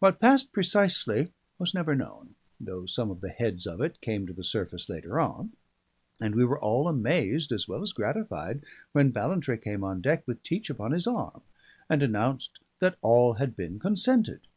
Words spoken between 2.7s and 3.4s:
some of the